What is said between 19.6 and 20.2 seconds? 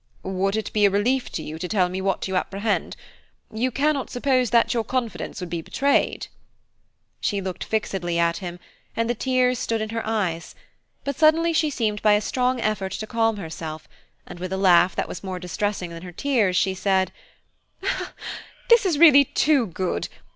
good